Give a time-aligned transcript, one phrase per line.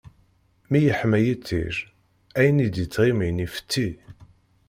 [0.69, 1.75] Mi yeḥma yiṭij,
[2.39, 3.87] ayen i d-ittɣimin ifetti.